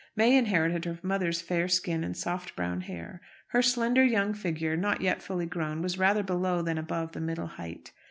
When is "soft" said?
2.17-2.55